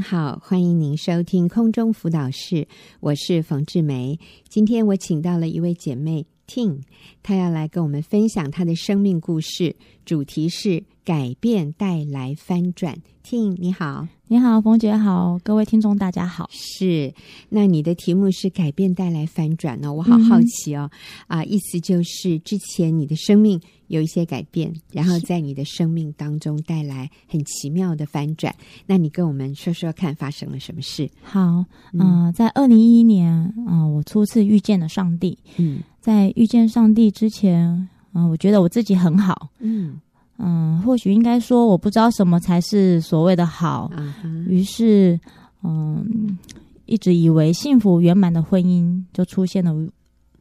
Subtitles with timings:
[0.00, 2.66] 好，欢迎您收听空中辅导室，
[3.00, 4.18] 我是冯志梅。
[4.48, 6.82] 今天我请到了一位姐妹 Ting，
[7.22, 12.96] 她要来跟我们分享她的生命故事，主题是改变带来翻转。
[13.24, 14.06] Ting，你好。
[14.28, 16.48] 你好，冯姐好，各位听众大家好。
[16.52, 17.12] 是，
[17.48, 19.92] 那你的题目是改变带来翻转呢？
[19.92, 20.90] 我好好奇哦。
[21.26, 28.54] 啊、嗯呃，意思就是之前你的生命有一些改变，然后在你的生命当中带来很奇妙的翻转。
[28.86, 31.08] 那你跟我们说说看，发生了什么事？
[31.22, 33.32] 好，嗯、呃，在二零一一年，
[33.66, 35.36] 啊、呃，我初次遇见了上帝。
[35.56, 37.66] 嗯，在遇见上帝之前，
[38.12, 39.50] 嗯、呃，我觉得我自己很好。
[39.58, 40.00] 嗯。
[40.42, 43.90] 嗯，或许应该说，我不知道什么才是所谓的好。
[43.94, 44.46] Uh-huh.
[44.46, 45.20] 于是，
[45.62, 46.38] 嗯，
[46.86, 49.86] 一直以为幸福圆满的婚姻就出现了无，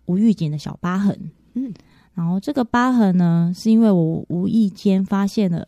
[0.06, 1.20] 无预警的小疤痕。
[1.54, 1.74] 嗯，
[2.14, 5.68] 然后这个疤痕呢，是因为我无意间发现了，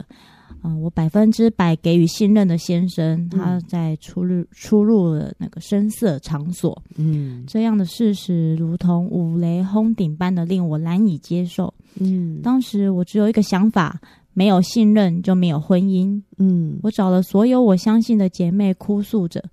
[0.64, 6.82] 嗯，我百分之百给予信任的先生，他在出入出入了那个声色场所。
[6.96, 11.74] 嗯，这样的事实如同五雷轰顶般的令我难以接受。
[12.00, 14.00] 嗯，当时我只有一个想法。
[14.34, 16.22] 没有信任就没有婚姻。
[16.38, 19.44] 嗯，我找了所有我相信的姐妹哭诉着，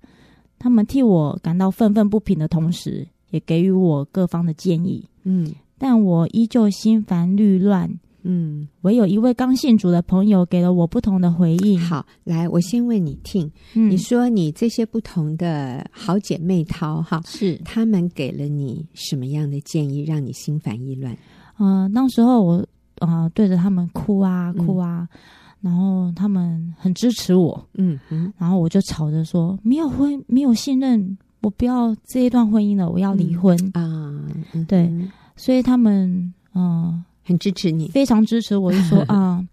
[0.57, 5.05] 她们替我感到愤愤不平的同时，也给予我各方的建议。
[5.23, 7.99] 嗯，但我依旧心烦虑乱。
[8.23, 11.79] 嗯，唯有一位刚信主的朋友给了我不同的回应。
[11.79, 21.13] 好，来，我先问你听，嗯，你说你这些不同的好姐妹淘哈，是他们给了你什么样的建议，让你心烦意乱？
[21.59, 22.65] 嗯、呃，那时候我。
[22.99, 25.17] 啊、呃，对着他们哭啊哭啊，嗯、
[25.61, 34.91] 然后他们很支持我，嗯嗯，然后我就吵着说，没有婚，没有信任，我不要这一段婚姻了，我要离婚、嗯、啊，嗯、对，
[35.35, 39.45] 所以他们嗯、呃、很支持你，非常支持我，就说 啊。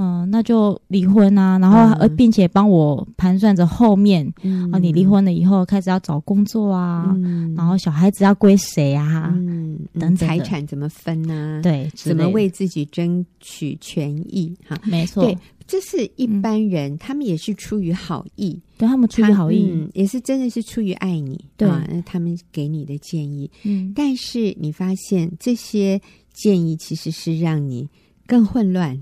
[0.00, 11.62] 嗯、呃，那就离婚啊，然后呃，并且帮我盘算着后面、嗯、啊，你离婚了以后开始要找工作啊，嗯、然后小孩子要归谁啊，嗯，等财产怎么分呢、啊？
[11.62, 14.56] 对，怎么为自己争取权益？
[14.64, 15.36] 哈，没错，对，
[15.66, 21.68] 这是一般人，嗯、他们也是出于好意，对他们出于好意、嗯，也是真的是出于爱你，对。
[21.68, 26.00] 啊，那他们给你的建议，嗯，但是你发现这些
[26.32, 27.88] 建议其实是让你
[28.24, 28.96] 更混乱。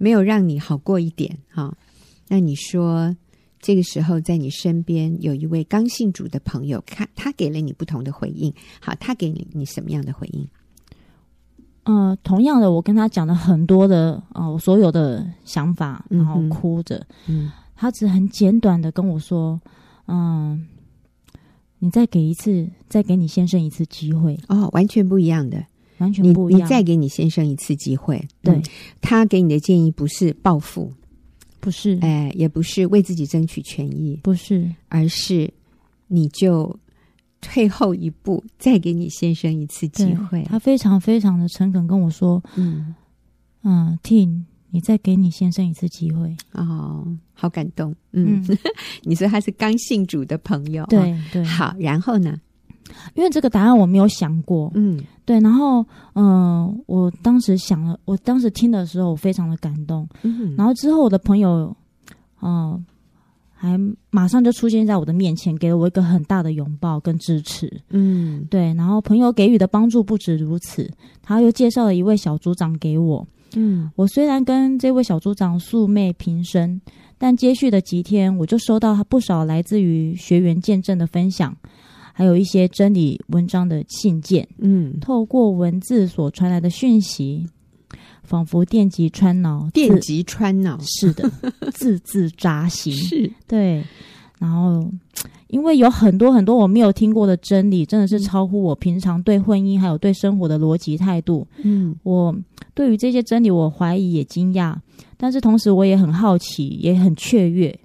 [0.00, 1.76] 没有让你好过一点哈、哦，
[2.26, 3.14] 那你说
[3.60, 8.50] 这个时候在你身边有一位刚信主的朋友，看他给了你不同的回应，
[8.80, 10.48] 好，他给你你什么样的回应？
[11.84, 19.60] 嗯、呃，同样的，我跟他讲了很多的啊、呃，我所有的想法，然后哭着，嗯，嗯，他只很简短的跟我说，
[20.06, 21.40] 嗯、呃，
[21.80, 24.38] 你再给一次，再给你先生一次机会。
[24.48, 25.66] 哦，完全不一样的。
[26.00, 26.60] 完全不一样。
[26.60, 28.62] 你，你再给你先生一次机会，对、嗯、
[29.00, 30.92] 他给你的建议不是报复，
[31.60, 35.50] 不是，哎，也不是为自己争取权益，不是，而是
[36.08, 36.78] 你就
[37.40, 40.42] 退后一步，再给你先生一次机会。
[40.44, 42.94] 他非常非常的诚恳跟我说：“嗯
[43.62, 47.94] 嗯，Ting，你再给你先生一次机会。”哦，好感动。
[48.12, 48.58] 嗯，嗯
[49.04, 51.44] 你说他是刚信主的朋友，对对。
[51.44, 52.38] 好，然后呢？
[53.14, 55.84] 因为这个答案我没有想过，嗯，对，然后，
[56.14, 61.74] 嗯、呃，我当时想了，我当时听的时候，我非常的感动，嗯，然后之后我的朋友，
[62.42, 62.84] 嗯、呃，
[63.54, 63.80] 还
[64.10, 70.90] 马上就出现在我的面前，给了我一个很大的拥抱跟支持，嗯，对，然后朋友给予的帮助不止如此，
[71.22, 76.80] 他又介绍了一位小组长给我，嗯，我虽然跟这位小组长素昧平生，
[77.18, 81.54] 但接续的几天，我就收到他不少来自于学员见证的分享。
[82.20, 87.46] 还有一些真理文章的信件，嗯，透过文字所传来的讯息，
[88.22, 91.26] 仿佛电极穿脑，电极穿脑，是的，
[91.72, 93.82] 字字扎心，是对。
[94.38, 94.86] 然后，
[95.48, 101.48] 因为有很多很多我没有听过的真理，真的是超乎我平常对婚姻还有对生活的逻辑态度。
[101.62, 102.36] 嗯，我
[102.74, 104.76] 对于这些真理，我怀疑也惊讶，
[105.16, 107.80] 但是同时我也很好奇，也很雀跃。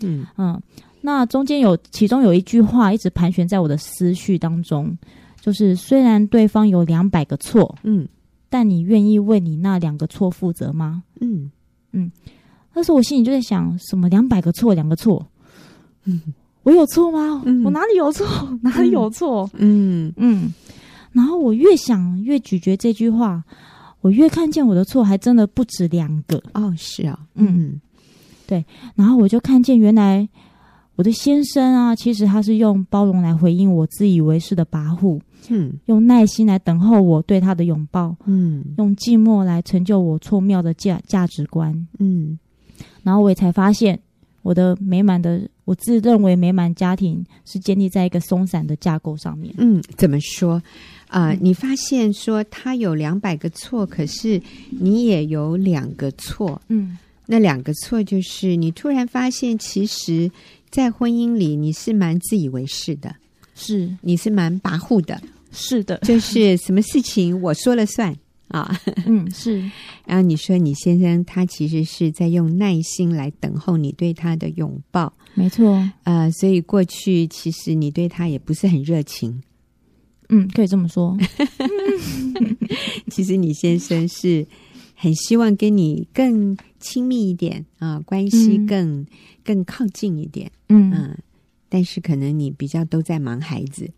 [0.00, 0.60] 嗯嗯。
[1.00, 4.96] 那中间有其中有一句话一直盘旋在我的思绪当中，
[5.40, 8.06] 就是虽然对方有两百个错，嗯，
[8.50, 11.04] 但你愿意为你那两个错负责吗？
[11.20, 11.50] 嗯
[11.92, 12.10] 嗯，
[12.74, 15.24] 那时候我心里就在想，什么两百个错，两个错，
[16.04, 16.20] 嗯，
[16.64, 17.42] 我有错吗？
[17.46, 18.26] 嗯，我哪里有错？
[18.62, 19.48] 哪里有错？
[19.54, 20.52] 嗯嗯，
[21.12, 23.42] 然后我越想越咀嚼这句话，
[24.00, 26.42] 我越看见我的错还真的不止两个。
[26.54, 27.80] 哦，是啊，嗯，
[28.48, 28.64] 对，
[28.96, 30.28] 然后我就看见原来。
[30.98, 42.36] 我的先生啊，其实他是用包容来回应我自以为是的跋扈，嗯，用耐心来等候我对他的拥抱，嗯，用寂寞来成就我错谬的价价值观，嗯，
[43.04, 43.96] 然后我也才发现，
[44.42, 49.54] 我的美满的，我自认为美满家庭是建立在一个松散的架构上面。
[49.56, 50.60] 嗯，怎么说？
[51.06, 56.60] 啊、呃，你发现说他有两百个错，可是你也有两个错。
[56.66, 56.98] 嗯，
[57.30, 60.30] 那两个错就是你突然发现，其实，
[60.70, 63.14] 在婚姻里你是蛮自以为是的，
[63.54, 65.20] 是你是蛮跋扈的，
[65.52, 68.16] 是的，就是什么事情我说了算
[68.48, 68.80] 啊。
[69.04, 69.60] 嗯，是。
[70.06, 75.86] 然后你说你先生他其实是在用耐心来等候你对他的拥抱，没错。
[76.04, 79.42] 呃，所以过去其实你对他也不是很热情。
[80.30, 81.14] 嗯，可以这么说。
[83.10, 84.46] 其实你先生是
[85.00, 89.06] 很希望跟你更亲密一点啊，关系更、嗯、
[89.44, 90.50] 更靠近一点。
[90.68, 91.16] 嗯嗯，
[91.68, 93.88] 但是可能你比较都在忙孩子。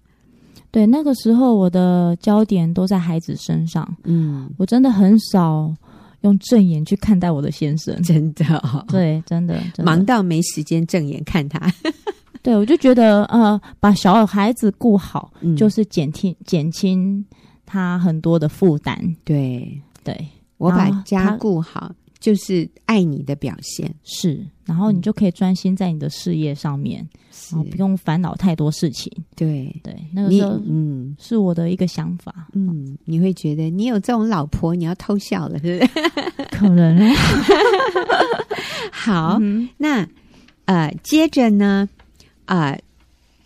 [0.71, 3.97] 对，那个时候我的焦点都在孩子身上。
[4.05, 5.75] 嗯，我真的很少
[6.21, 8.01] 用正眼去看待我的先生。
[8.03, 11.73] 真的、哦，对，真的，真的忙到没时间正眼看他。
[12.43, 17.25] 对，我就觉得呃，把小孩子顾好，嗯、就是减轻减轻
[17.65, 19.17] 他很多的负担。
[19.25, 20.27] 对对，
[20.61, 23.93] 我把家顾好，就是爱你的表现。
[24.05, 27.09] 是，然后你就可以专心在你的事业上面，
[27.51, 29.11] 然后不用烦恼太多事情。
[29.35, 32.47] 对对，那个时候嗯，是我的一个想法。
[32.53, 35.91] 嗯，你会觉得你有这种老婆，你要偷笑了，是不是？
[36.53, 37.11] 可能。
[38.93, 40.07] 好，嗯、那
[40.67, 41.89] 呃，接着呢？
[42.45, 42.83] 啊、呃，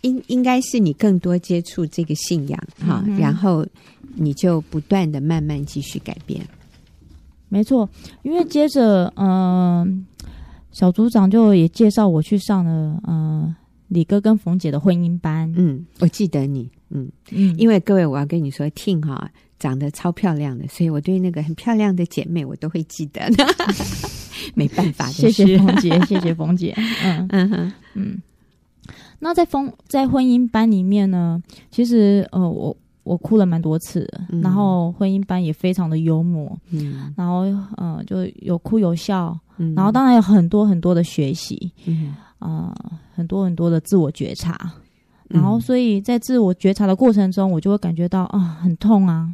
[0.01, 3.65] 应应该是你更多接触这个信仰哈，嗯、然后
[4.15, 6.45] 你就不断的慢慢继续改变。
[7.49, 7.89] 没错，
[8.23, 9.87] 因为接着嗯、呃，
[10.71, 13.55] 小组长就也介绍我去上了嗯、呃，
[13.89, 15.51] 李哥跟冯姐的婚姻班。
[15.55, 23.21] 嗯，我记得你，嗯嗯，因为各位我要跟你说听哈，长得超漂亮的，所以我对那个很漂亮的姐妹我都会记得。
[24.53, 26.73] 没办法，谢谢冯姐，谢谢冯姐。
[27.03, 28.21] 嗯 嗯哼嗯。
[29.19, 37.45] 那在婚在婚姻班里面呢，其实呃，我我哭了蛮多次，嗯、然后婚姻班也非常的幽默，嗯，然后
[37.77, 42.13] 呃，就有哭有笑，嗯、然后当然有很多很多的学习，嗯。
[42.39, 44.59] 啊、呃，很多很多的自我觉察，
[45.29, 49.33] 嗯、然后所以在自我觉察的过程中，我就会感觉到啊、呃，很痛啊，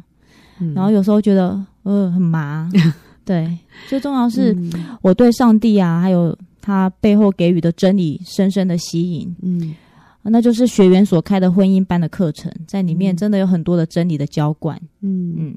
[0.60, 2.70] 嗯、然后有时候觉得呃很麻，
[3.26, 3.58] 对，
[3.88, 4.56] 最重要是
[5.02, 6.36] 我对上帝啊，还有。
[6.64, 9.74] 他背后给予的真理深深的吸引，嗯，
[10.24, 15.34] 那就是学员所开的婚姻班的课程，在里面真的有很多的真理的浇灌，嗯。
[15.38, 15.54] 嗯，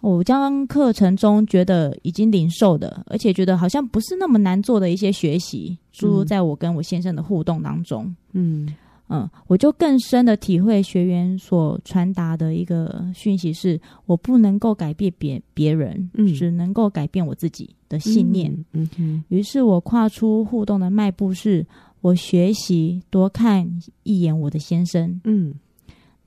[0.00, 8.74] 我将课程中觉得已经领受的，而且觉得好像不是那么难做的一些学习，注入在我跟我先生的互动当中，嗯。
[9.06, 18.50] 嗯，我就更深的体会学员所传达的一个讯息是：我不能够改变别别人，嗯，只能够改变我自己的信念。
[18.72, 21.64] 嗯，嗯，于是我跨出互动的迈步，是
[22.04, 25.18] 我学习多看一眼我的先生。
[25.24, 25.54] 嗯，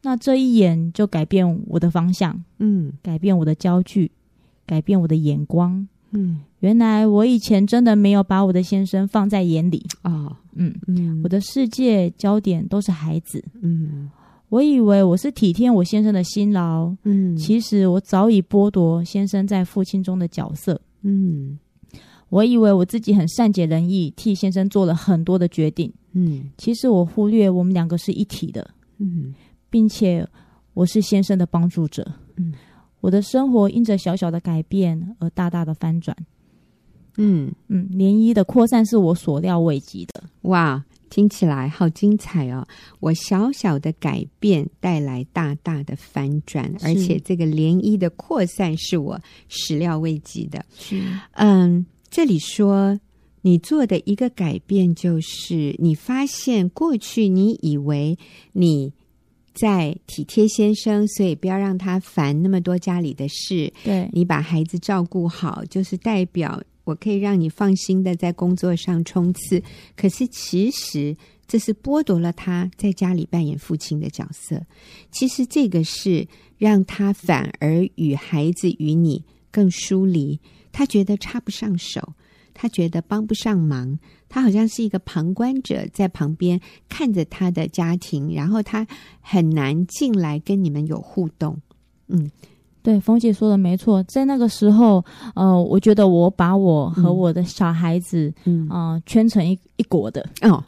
[0.02, 4.10] 那这一眼就改变我的方向，嗯，改变我的焦距，
[4.66, 5.88] 改变我的眼光。
[6.10, 10.12] 嗯，原来我以前真的没有把我的先生放在眼里啊。
[10.12, 13.44] 哦、嗯嗯，我的世界焦点都是孩子。
[13.62, 14.10] 嗯，
[14.50, 16.92] 我以为我是体贴我先生的辛劳。
[17.04, 20.82] 嗯，其实我早已剥夺先生在父亲中的角色。
[21.04, 21.60] 嗯，
[22.30, 25.92] 我以为我自己很善解人意，替先生做了很多的决定。
[26.14, 28.70] 嗯，其实我忽略我们两个是一体的。
[28.98, 29.34] 嗯，
[29.70, 30.28] 并且
[30.74, 32.06] 我是先生的帮助者。
[32.36, 32.54] 嗯。
[33.00, 36.18] 我的生活因着小小的改变而大大的翻转，
[37.18, 40.24] 嗯嗯，涟漪的扩散是我所料未及的。
[40.42, 42.68] 哇，听起来好精彩哦！
[43.00, 49.18] 我小小的改变带来大大的翻转，而且这个涟漪的扩散是我
[49.48, 50.66] 始料未及的。
[50.76, 51.00] 是，
[51.34, 53.00] 嗯，这里说
[53.42, 58.18] 你做的一个改变就是你发现过去你以为
[58.54, 58.94] 你。
[59.60, 63.74] 在体贴先生，所以不要让他烦那么多家里的事。
[63.84, 69.60] 对，你把孩子照顾好，就是代表我可以让你放心的在工作上冲刺。
[69.96, 74.62] 可是其实这是剥夺了他在家里扮演父亲的角色。
[75.10, 76.28] 其实这个是
[76.60, 80.40] 让他反而与孩子与你更疏离，
[80.78, 82.14] 他觉得插不上手。
[82.60, 88.88] 他觉得帮不上忙，他好像是一个旁观者，在旁边看着他的家庭，然后他
[89.22, 91.56] 很难进来跟你们有互动。
[92.08, 92.32] 嗯，
[92.82, 95.06] 对，冯姐说的没错，在那个时候，
[95.36, 100.64] 呃，我觉得我把我和我的小孩子，嗯，呃，圈成一一国的哦，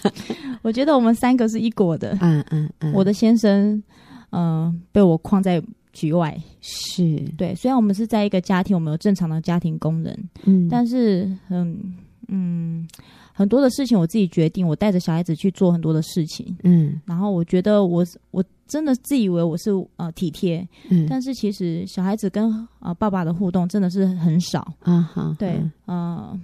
[0.60, 3.82] 我觉得我们三个是一国的，嗯嗯嗯，我的先生，
[4.28, 5.62] 嗯、呃，被我框在。
[5.92, 6.36] 局外。
[6.60, 7.16] 是。
[7.36, 11.94] 对，虽然我们是在一个家庭，我们有正常的家庭功能，嗯，但是很
[12.28, 12.86] 嗯，
[13.32, 25.54] 很多的事情我自己决定，我带着小孩子去做很多的事情，嗯，然后我觉得我我真的自以为我是呃体贴，嗯，但是其实小孩子跟呃爸爸的互动真的是很少，啊哈，对，
[25.86, 26.40] 嗯、呃，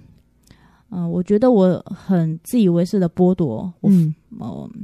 [0.89, 4.79] 嗯、呃，我觉得我很自以为是的剥夺，嗯，哦、呃。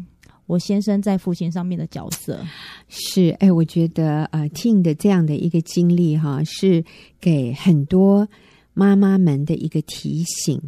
[0.46, 2.46] 我先生在父亲上面的角色
[2.90, 6.84] 是，哎，我觉得呃，Ting 的这样的一个经历哈，是
[7.22, 8.28] 给很多
[8.74, 10.62] 妈妈们的一个提醒。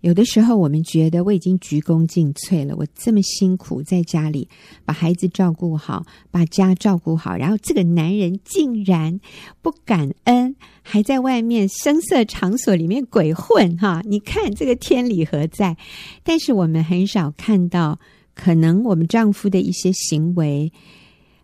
[0.00, 4.48] 有的时候我们觉得我已经鞠躬尽瘁了，我这么辛苦在家里
[4.84, 9.20] 把孩子照顾好，把家照顾好，然后这个男人竟然
[9.62, 14.02] 不感恩，还在外面声色场所里面鬼混哈！
[14.06, 15.76] 你看这个天理何在？
[16.24, 18.00] 但是我们很少看到。
[18.42, 20.72] 可能我们丈夫的一些行为，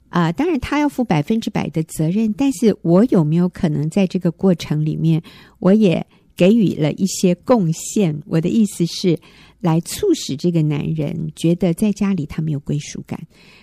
[0.08, 5.22] 啊、当然他要负百分之百的责任，但是我有没有可能在这个过程里面，
[5.58, 8.18] 我也给予了一些贡献？
[8.24, 9.18] 我的意思是，
[9.60, 13.20] 来促使这个男人觉得在家里他没有归属感，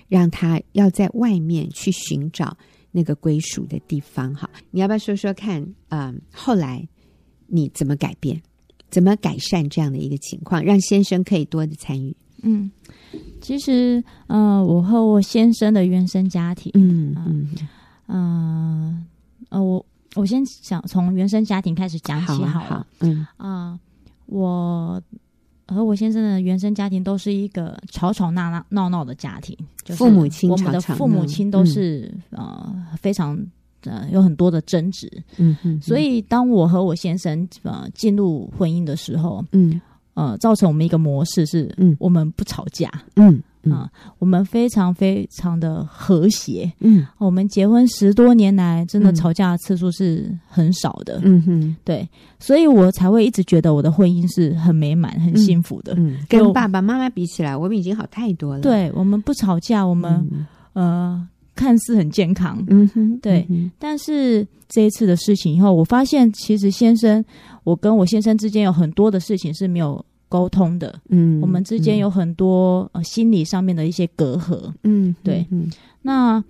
[0.07, 2.55] 让他要在外面去寻找
[2.91, 4.31] 那个归属的地方。
[4.35, 5.65] 哈，你要不要说说看？
[5.89, 6.87] 嗯、后来
[7.47, 8.39] 你怎么改变？
[8.91, 12.15] 怎么改善这样的一个情况，让先生可以多的参与？
[12.43, 12.71] 嗯。
[13.41, 17.50] 其实，呃，我和我先生的原生家庭，嗯嗯，
[18.07, 19.05] 呃，
[19.50, 19.85] 呃，我
[20.15, 23.27] 我先想从原生家庭开始讲起好了，好，嗯。
[23.35, 23.79] 啊、呃，
[24.27, 25.01] 我
[25.67, 33.38] 和我先生的原生家庭都是一个吵吵闹闹闹闹的家庭，就是父母亲，我们的父母亲都是、嗯、呃非常
[33.83, 39.81] 呃有很多的争执，嗯嗯，所以当我和我先生呃进入婚姻的时候，嗯。
[40.13, 43.41] 呃，造成我们一个模式是，嗯，我们不吵架，嗯
[43.72, 51.41] 啊、呃，我们非常非常的和谐，嗯，我们结婚十多年来，真的吵架的次数是很少的，嗯。
[51.43, 52.08] 哼，对，
[52.39, 55.93] 所以我才会一直觉得我的婚姻是很美满、很幸福的。
[55.96, 58.62] 嗯，跟爸爸妈妈比起来，我们已经好太多了。
[58.62, 63.45] 对，我们不吵架，我们、嗯、呃看似很健康，嗯哼，对。
[63.50, 67.24] 嗯、但是这一次的事情以后，我发现其实先生。
[67.65, 76.43] 我跟我先生之间有很多的事情是没有沟通的，嗯，我们之间有很多、嗯、呃心理上面的一些隔阂，嗯，对，嗯，那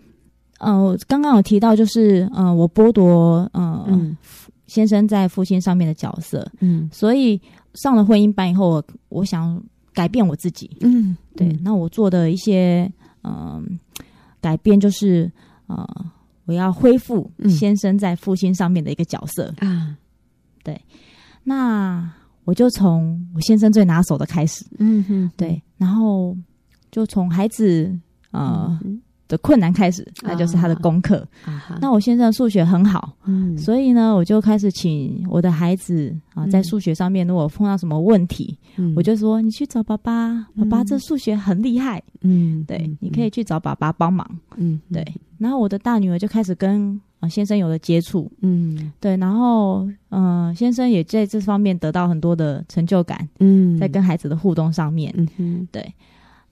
[0.57, 4.17] 呃，刚刚有提到就是呃，我剥夺呃、嗯、
[4.65, 7.39] 先生在父亲上面的角色，嗯，所以
[7.75, 12.91] 上了婚姻班以后，我我想改变我自己，嗯，对，那我做的一些
[13.21, 13.61] 呃
[14.43, 15.31] 改变就是
[15.67, 15.87] 呃，
[16.43, 19.53] 我要恢复先生在父亲上面的一个角色。
[19.59, 19.95] 啊，
[20.61, 20.79] 对。
[21.45, 22.11] 那
[22.43, 26.35] 我就从我先生最拿手的开始，嗯哼，对，然后
[26.91, 27.97] 就从孩子
[28.31, 28.77] 呃、
[29.33, 31.27] 的困难开始，那就是他的功课。
[31.81, 45.05] 那我先生数学很好，嗯，所以呢，我就开始请我的孩子啊，在数学上面如果碰到什么问题，嗯、我就说你去找爸爸，爸爸这数学很厉害，嗯，对，你可以去找爸爸帮忙，嗯哼，对。
[45.39, 47.01] 然后我的大女儿就开始跟。
[47.29, 55.93] 先生有了接触，嗯，对，然后，嗯、呃，先生也在这方面得到很多的成就感，嗯，在跟孩子的互动上面，嗯哼，对，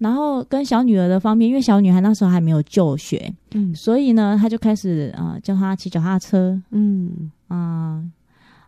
[0.01, 8.01] 然后跟小女儿的方面，因为小女孩那时候还没有就学，嗯，所以呢，他就开始啊、呃，教她骑脚踏车，嗯，啊啊、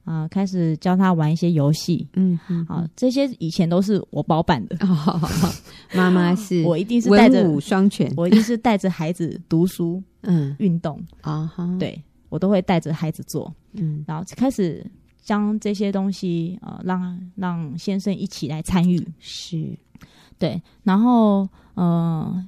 [0.06, 5.20] 呃呃，开始教她玩一些游戏，嗯哼，好，这些以前都是我包办的，哦，
[5.96, 10.02] 妈妈是 我一定是带着文武双全，我一定是带着孩子读书。
[10.22, 11.02] 嗯，运动。
[11.22, 11.78] 啊，uh.
[11.80, 14.86] 对，我都会带着孩子做，嗯，然后开始
[15.22, 19.78] 将这些东西呃，让让先生一起来参与，是，
[20.38, 22.46] 对，然后呃，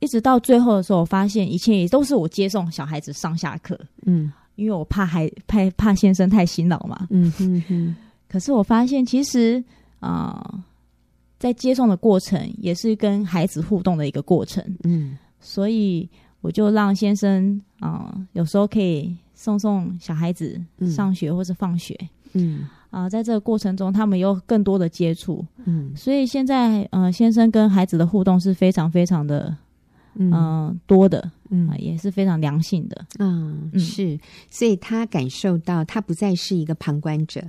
[0.00, 7.96] 一直到最后的时候，我发现一切也都是我接送小孩子上下课，嗯，因为我怕孩怕怕先生太辛劳嘛，嗯哼哼，
[8.28, 9.62] 可是我发现其实
[10.00, 10.64] 啊、呃，
[11.38, 16.08] 在接送的过程也是跟孩子互动的一个过程，嗯，所以。
[16.44, 20.60] 我就让先生啊、呃，有时候可以送送小孩子
[20.92, 21.96] 上学或者放学，
[22.32, 29.56] 嗯啊、呃，在这个过程中，他们有更多的接触，嗯，所以现在呃，先生跟孩子的互动是非常非常的
[30.14, 34.20] 嗯、呃、多的，嗯、呃，也是非常良性的，嗯，是，
[34.50, 37.42] 所以他感受到他不再是一个旁观者。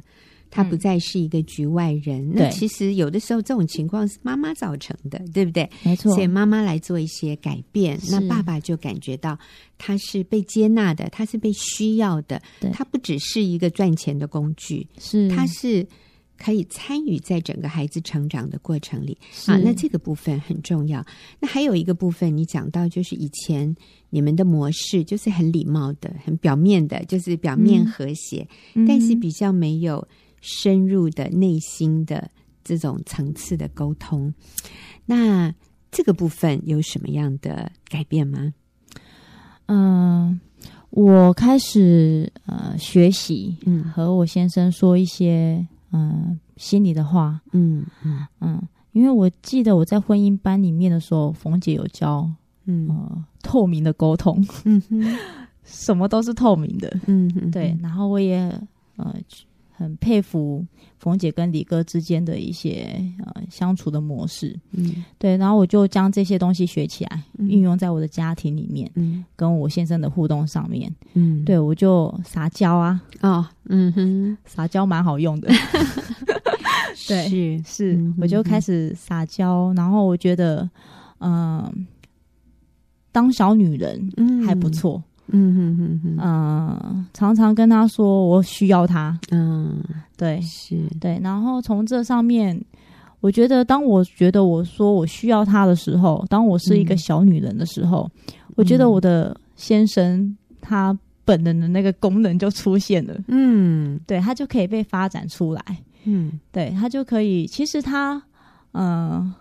[0.55, 5.67] 他不再是一个局外人，嗯、那其实有的时候这种情况是妈妈造成的，对不对？
[5.81, 6.13] 没错。
[6.13, 9.35] 所以妈妈来做一些改变，那爸爸就感觉到
[9.79, 15.83] 他是被接纳的，他是被需要的，对他不只是一个赚钱的工具，是他是
[16.37, 19.57] 可以参与在整个孩子成长的过程里是啊。
[19.57, 21.03] 那这个部分很重要。
[21.39, 23.75] 那还有一个部分，你讲到就是以前
[24.11, 30.07] 你们的模式就是很礼貌的、很表面的，就是表面和谐，嗯、但是比较没有。
[30.45, 32.29] 深入的内心的
[32.65, 34.33] 这种层次的沟通。
[35.05, 35.53] 那
[35.89, 38.53] 这个部分有什么样的改变吗？
[39.67, 40.39] 嗯、呃，
[40.89, 48.27] 我开始呃学习，嗯，和我先生说一些嗯、呃、心里的话，嗯嗯。
[48.41, 52.29] 嗯，因为我记得我在婚姻班里面的时候，冯姐有教，
[52.65, 54.45] 嗯、呃、透明的沟通，
[55.63, 58.39] 什么都是透明的，嗯哼，对，然后我也
[58.97, 59.15] 呃。
[59.83, 60.65] 很佩服
[60.97, 62.87] 冯姐跟李哥之间的一些
[63.25, 75.49] 呃相处的模式，嗯，对，然后我就将这些东西学起来，嗯、运用在我的家庭里面，嗯，跟我先生的互动上面，嗯，对，我就撒娇啊，哦，嗯哼，撒娇蛮好用的，
[77.09, 80.61] 对，是是，嗯、我就开始撒娇，然后我觉得，
[81.19, 81.73] 嗯、呃，
[83.11, 84.09] 当小女人
[84.45, 84.97] 还不错。
[84.97, 85.03] 嗯
[85.35, 89.83] 嗯哼哼哼，嗯，常常跟他说我需要他，嗯，
[90.15, 90.77] 对，是。
[91.01, 92.59] 对，然后从这上面，
[93.19, 105.63] 我觉得当我觉得我说我需要他的时候，当我是一个小女人的时候，嗯、我觉得我的先生他本能的那个功能就出现了，嗯，对，他就可以被发展出来，
[106.03, 108.21] 嗯，对，他就可以，其实他，
[108.73, 109.33] 嗯、呃，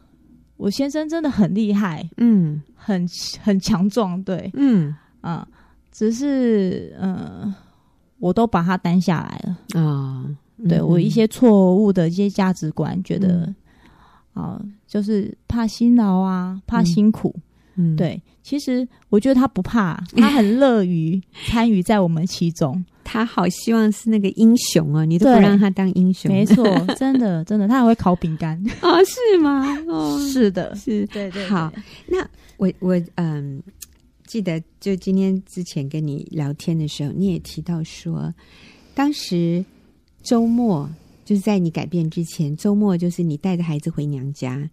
[0.56, 3.06] 我先生真的很厉害，嗯，很
[3.42, 5.46] 很强壮，对，嗯，啊。
[5.92, 7.54] 只是，嗯、呃，
[8.18, 10.24] 我都把它担下来了啊。
[10.68, 13.52] 对我一些错误的一些价值观，觉得
[14.32, 17.34] 啊、嗯呃，就是怕辛劳啊，怕辛苦。
[17.74, 22.84] 嗯，对，其实我觉得他不怕，他很乐于参与在我们其中。
[23.02, 26.30] 他好希望是那个英雄啊，你都不让他当英雄。
[26.30, 26.64] 没错，
[26.96, 29.02] 真的，真的，他还会烤饼干啊？
[29.04, 29.66] 是吗？
[29.88, 31.48] 哦， 是的，是，对，对对。
[31.48, 31.72] 好，
[32.06, 32.18] 那
[32.56, 33.60] 我我嗯。
[34.32, 38.32] 记得就今天之前跟你聊天的时候，你也提到说，
[38.94, 39.62] 当时
[40.22, 40.88] 周末
[41.22, 44.70] 就是在你改变之前，周末就是你带着孩子回娘家，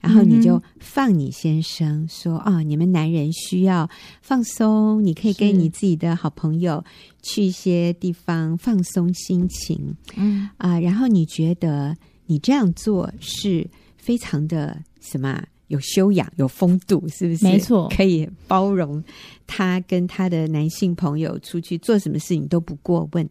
[0.00, 3.86] 然后你就放你先生说：“啊、嗯哦，你们男人需要
[4.22, 6.82] 放松，你可以跟你自己的好朋友
[7.20, 15.44] 去一些地方放松心情。”嗯啊，然后你觉得你这样做是非常的什么？
[15.72, 17.44] 有修养、有风度，是不是？
[17.46, 19.02] 没错，可以包容
[19.46, 23.26] 他跟他的男性朋友出去做什么事情都不过问。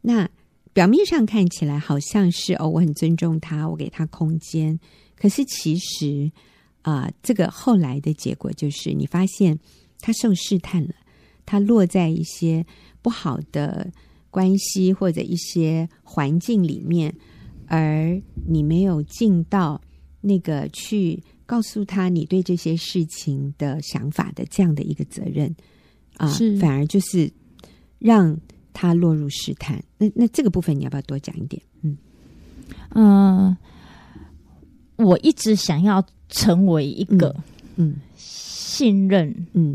[0.00, 0.28] 那
[0.72, 4.76] 表面上看起来好像是哦，我很尊重他，我给他空间。
[5.16, 6.28] 可是其实
[6.82, 9.56] 啊、呃，这个后来的结果就是，你发现
[10.00, 10.94] 他受试探了，
[11.46, 12.66] 他落在一些
[13.00, 13.88] 不好的
[14.30, 17.14] 关系或者一些环境里面，
[17.66, 19.80] 而你没有尽到
[20.20, 21.22] 那个去。
[21.48, 25.56] 告诉他你对这些事情的想法的这样的一个责任
[26.18, 27.32] 啊，是反而就是
[27.98, 28.38] 让
[28.74, 29.82] 他落入试探。
[29.96, 31.62] 那那这个部分你要不要多讲一点？
[31.80, 31.96] 嗯
[32.90, 33.56] 嗯、
[34.96, 37.34] 呃，我一直想要成为一个
[37.76, 39.74] 嗯信任嗯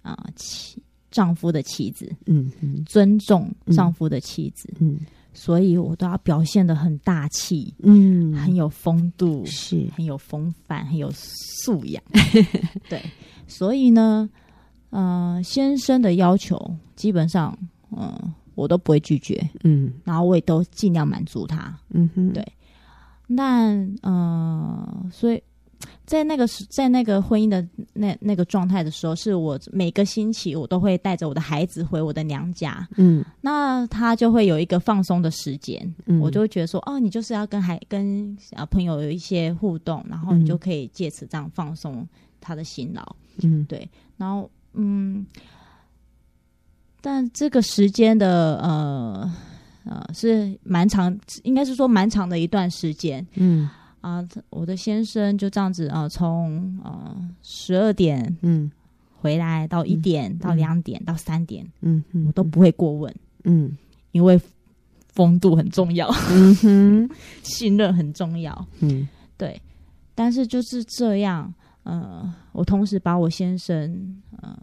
[0.00, 4.96] 啊妻丈夫的妻子，嗯嗯，尊重丈夫的妻子，嗯。
[4.98, 12.02] 嗯所以我都要表现的很大气，嗯，很有风度，是很有风范，很有素养。
[12.88, 13.02] 对，
[13.46, 14.30] 所以呢，
[14.90, 17.54] 呃，先生的要求基本上，
[17.90, 22.46] 嗯、呃，我都不会拒绝，嗯，然后我也都尽量满足他，嗯哼，对。
[23.26, 25.42] 那，呃，所以。
[26.06, 32.86] 在那个时，在那个婚姻的那那个状态的时候，是我每个星期我都会带着我的孩子回我的娘家。
[32.96, 35.94] 嗯，那他就会有一个放松的时间。
[36.04, 42.06] 嗯，我就会觉得说，哦，你就是要跟孩跟小朋友有一些互动，然后你就可以借此这样放松
[42.38, 43.16] 他的辛劳。
[43.42, 43.88] 嗯，对。
[44.18, 45.24] 然后，嗯，
[47.00, 49.34] 但这个时间的呃
[49.84, 53.26] 呃是蛮长，应该是说蛮长的一段时间。
[53.36, 53.70] 嗯。
[54.04, 58.70] 啊，我的先生就这样子啊，从呃十二点嗯。
[59.24, 63.10] 回来到一点、嗯、到两点、嗯、到三点，嗯，嗯我都不会过问，
[63.44, 63.74] 嗯，
[64.12, 64.38] 因为
[65.14, 67.10] 风度很重要，嗯哼，
[67.42, 69.58] 信任很重要，嗯，对。
[70.14, 71.50] 但是就是这样，
[71.84, 74.54] 呃，我同时把我先生呃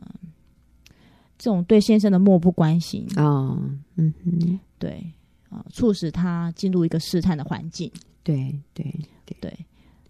[1.40, 3.58] 这种对先生的漠不关心啊、哦，
[3.96, 5.04] 嗯哼，对
[5.50, 7.92] 啊，促使他进入一个试探的环境，
[8.24, 8.86] 对对。
[9.40, 9.50] 对，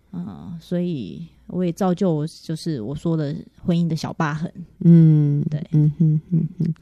[0.10, 4.52] 啊、呃，所以我也造就我，就是我说的婚姻的小疤痕。
[4.80, 6.74] 嗯，对，嗯哼嗯哼。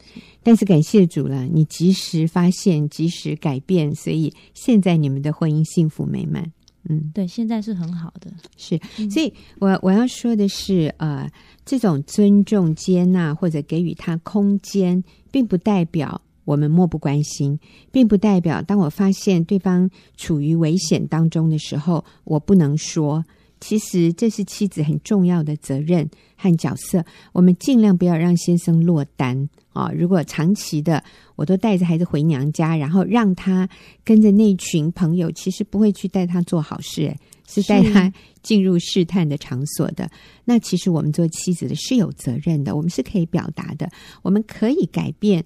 [0.42, 6.50] 但是感谢主了，你及时发现，及时改变，所以现在你们的婚姻幸福美满。
[6.90, 8.32] 嗯，对，现在是很好的。
[8.56, 11.30] 是，所以我我要说的是，呃，
[11.66, 16.22] 这种尊重、接纳或者给予他空间，并不代表。
[16.50, 17.60] 我们漠不关心，
[17.92, 23.24] 并不代表当我发现对方处于危险当中的时候，我不能说。
[23.60, 27.06] 其实这是妻子很重要的责任和角色。
[27.34, 29.92] 我们尽量不要让先生落单啊！
[29.92, 31.04] 如果长期的
[31.36, 33.70] 我都带着孩子回娘家，然后让他
[34.04, 37.14] 跟着那群朋友，其实不会去带他做好事，
[37.48, 40.10] 是带他进入试探的场所的。
[40.46, 43.92] 那其实我们做妻子的是有责任的，我们是可以表达的，
[44.24, 45.44] 我们可以改变。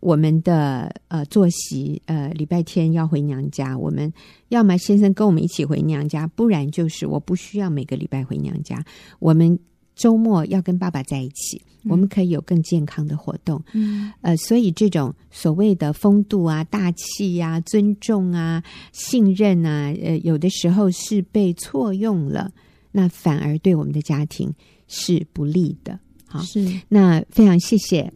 [0.00, 4.12] 我们的呃作息，呃礼拜天要回娘家，我们
[4.48, 8.82] 要么先生跟我们一起回娘家，不然就是我不需要每个礼拜回娘家。
[9.18, 9.58] 我们
[9.94, 13.62] 周末要跟爸爸在一起，我们可以有更健康的活动。
[13.74, 22.50] 嗯，呃，所以这种所谓的风度啊、大气呀、啊、尊重啊、信任啊，呃，有的时候是被错用了，
[22.92, 24.50] 那反而对我们的家庭
[24.88, 25.98] 是不利的。
[26.26, 28.10] 好，是那非常谢谢。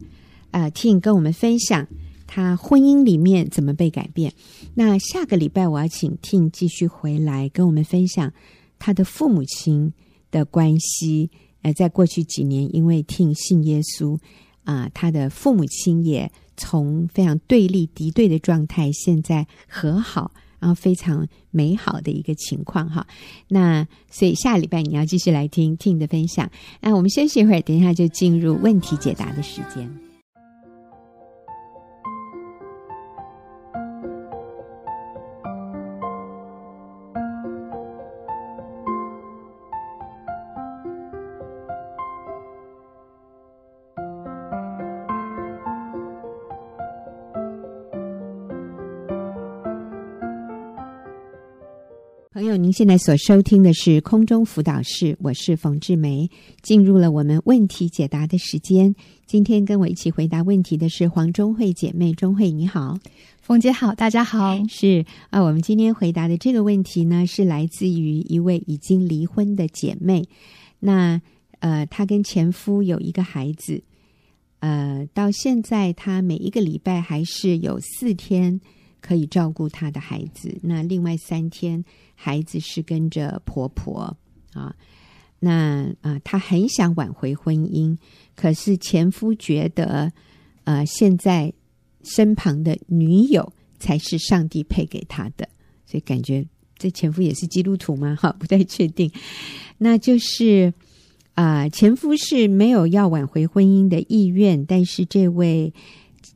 [0.55, 1.85] 呃，Tim 跟我们分享
[2.25, 4.31] 他婚姻里面怎么被改变。
[4.73, 8.31] 那下个礼拜我要请 Tim 继续回来跟我们分享
[8.79, 9.91] 他的父母亲
[10.31, 11.29] 的关系。
[11.61, 14.15] 呃，在过去几年，因为 Tim 信耶稣
[14.63, 23.05] 啊，呃，他的父母亲也从非常对立敌对的状态，现在和好，然后非常美好的一个情况哈。
[23.49, 26.49] 那所以下礼拜你要继续来听听的分享。
[26.79, 30.04] 那我们休息一会儿，等一下就进入问题解答的时间。
[52.65, 56.27] 您现在所收听的是空中辅导室，我是冯志梅。
[56.63, 58.95] 进入了我们问题解答的时间。
[59.27, 62.97] 今天跟我一起回答问题的是黄中慧姐妹，中慧你好，
[63.39, 64.57] 冯姐好，大家好。
[64.67, 70.27] 是啊，我们今天回答的这个问题呢，是来自于一位已经离婚的姐妹。
[70.79, 71.21] 那
[71.59, 73.83] 呃，她跟前夫有一个孩子，
[74.61, 78.59] 呃，到现在她每一个礼拜还是有四天
[79.05, 81.83] 可以照顾她的孩子，那另外三天。
[82.17, 84.15] 孩子是跟着婆婆
[84.53, 84.73] 啊，
[85.39, 87.97] 那啊，她很想挽回婚姻，
[88.37, 90.09] 可是前夫觉得，
[90.63, 91.51] 呃，现在
[92.03, 95.47] 身旁的女友才是上帝配给他的，
[95.85, 98.15] 所以感觉这前夫也是基督徒吗？
[98.15, 99.11] 哈，不太确定。
[99.77, 100.73] 那就是
[101.33, 105.73] 啊，前夫是没有要挽回婚姻的意愿，但是这位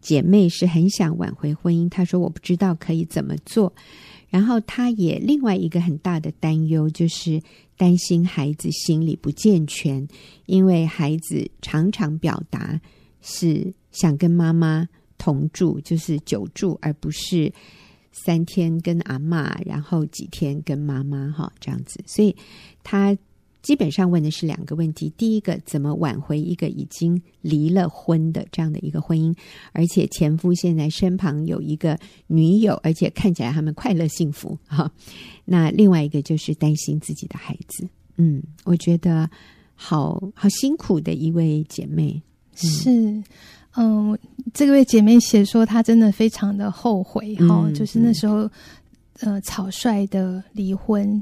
[0.01, 1.89] 姐妹是很想挽回婚姻。
[1.89, 3.73] 她说：“我不知道可以怎么做。”
[4.29, 7.41] 然后，她也另外一个很大的担忧，就是
[7.77, 10.07] 担心孩子心理不健全，
[10.45, 12.79] 因为孩子常常表达
[13.21, 17.51] 是想跟妈妈同住，就是久住，而不是
[18.12, 21.99] 三天跟阿嬷，然后几天跟妈妈，哈，这样子。
[22.05, 22.35] 所以
[22.83, 23.17] 她。
[23.62, 29.36] 基本上问的是两个问题：第一个，怎么挽回一个已经离了婚的这样的一个婚姻，
[29.74, 34.89] 而且前夫现在身旁有一个女友，而且看起来他们快乐幸福哈。
[35.43, 37.86] 那另外一个就是担心自己的孩子。
[38.15, 39.30] 嗯，我觉得
[39.76, 42.22] 好好辛苦的一位姐妹。
[42.62, 43.24] 嗯是，
[43.76, 44.19] 嗯，
[44.54, 48.50] 这位姐妹写说她真的非常的后悔哈，嗯，就是那时候
[49.19, 51.22] 呃草率的离婚，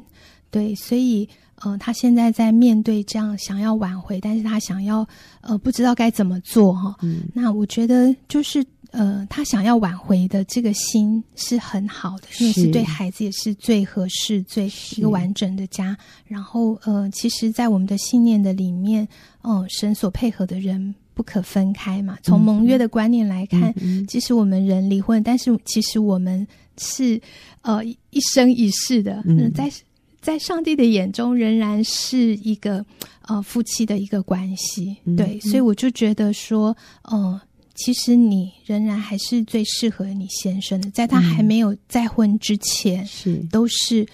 [0.52, 1.28] 对，所以。
[1.64, 5.08] 嗯、呃，他现在在面对这样想要挽回，但是他想要
[5.42, 6.96] 呃不知道该怎么做哈。
[7.02, 15.98] 嗯，那我觉得就是呃，他想要挽回的这个心是很好的，因为是对孩子也是最合适、最一个完整的家。
[16.26, 19.08] 然后呃，其实，在我们的信念的里面，
[19.42, 22.18] 嗯、呃，神所配合的人不可分开嘛。
[22.24, 27.20] 从盟约的观念来看，嗯、即使我们人离婚，但是其实我们是
[27.62, 29.24] 呃一生一世的。
[29.26, 29.70] 嗯，在。
[30.22, 32.86] 在上帝的眼中，仍然是一个
[33.28, 37.40] 呃夫妻的一个关系，对，嗯、所以我就觉得说，呃，
[37.76, 44.06] 其实你仍然还是最适合你先生的，在他还没有再婚之前，是、嗯、都是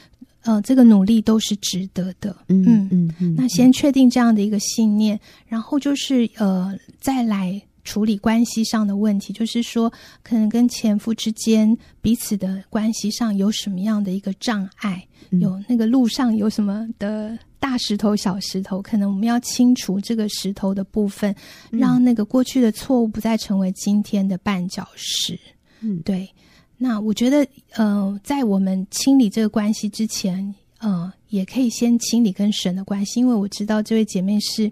[0.44, 3.36] 呃这个努力都是值得的，嗯嗯嗯，嗯。
[3.38, 9.92] 那先确定这样的一个信念，然后就是呃再来处理关系上的问题，就是说
[10.24, 15.06] 可能跟前夫之间彼此的关系上有什么样的一个障碍。
[15.40, 21.34] 有那个路上有什么的大石头、小石头，可能我们要清除这个石头的部分，
[21.72, 25.40] 让那个过去的错误不再成为今天的绊脚石。
[25.80, 26.30] 嗯，对。
[26.78, 34.68] 那我觉得，呃，在我们清理这个关系之前，呃，也可以先清理跟神的关系，因为我知道这位姐妹是，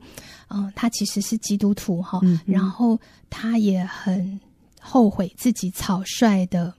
[0.49, 4.39] 嗯、呃，她其实是基督徒哈、嗯，然后她也很。
[4.83, 6.73] 后悔自己草率的，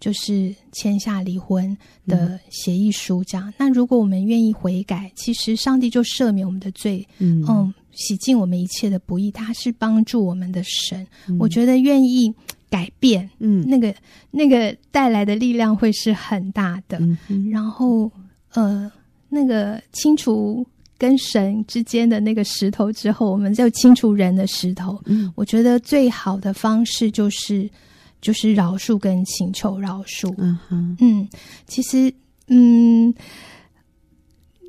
[0.00, 3.50] 就是签下离婚的协议书这样。
[3.50, 9.30] 嗯、那如果我们愿意悔改，其实上帝就赦免我们的罪，嗯，嗯，洗净我们一切的不义。
[9.30, 12.34] 他是帮助我们的神，嗯、我觉得愿意
[12.70, 13.94] 改变，嗯，那个
[14.30, 16.98] 那个带来的力量会是很大的。
[17.28, 18.10] 嗯、然后，
[18.54, 18.90] 呃，
[19.28, 20.66] 那个清除。
[20.98, 24.96] 跟神之间的那个石头之后，我们就清除人的石头。
[25.06, 27.68] 嗯，我觉得最好的方式就是
[28.20, 30.32] 就是饶恕跟请求饶恕。
[30.38, 31.28] 嗯哼，嗯，
[31.66, 32.14] 其实，
[32.46, 33.12] 嗯，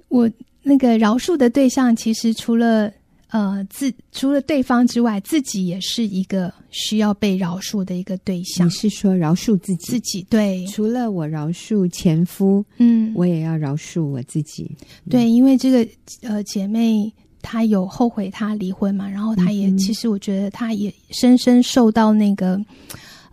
[0.08, 0.28] 我
[0.64, 2.92] 那个饶恕的对象，其实除了。
[3.34, 8.68] 呃，自除了对方之外，自己也是一个需要被饶恕的一个对象。
[8.68, 9.92] 你是说饶恕自己？
[9.92, 10.64] 自己对。
[10.68, 14.70] 除了我饶恕前夫，嗯，我也要饶恕我自己。
[15.10, 15.88] 对，因为这个
[16.22, 22.64] 呃姐妹她有后悔她离婚嘛，然后她也、嗯、其实我觉得她也深深受到那个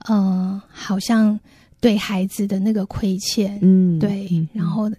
[0.06, 1.38] 呃，好像
[1.78, 4.90] 对孩子的那个亏欠，嗯，对，嗯、然后。